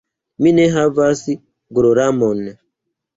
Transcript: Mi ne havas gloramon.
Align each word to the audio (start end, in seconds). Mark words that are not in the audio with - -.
Mi 0.45 0.53
ne 0.59 0.63
havas 0.75 1.21
gloramon. 1.79 2.41